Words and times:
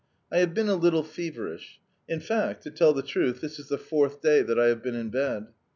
I 0.31 0.39
have 0.39 0.55
been 0.55 0.67
a 0.67 0.73
little 0.73 1.03
feverish. 1.03 1.79
In 2.09 2.21
fact, 2.21 2.63
to 2.63 2.71
tell 2.71 2.91
the 2.91 3.03
truth, 3.03 3.39
this 3.39 3.59
is 3.59 3.67
the 3.67 3.77
fourth 3.77 4.19
day 4.19 4.41
that 4.41 4.59
I 4.59 4.65
have 4.65 4.81
been 4.81 4.95
in 4.95 5.11
bed. 5.11 5.49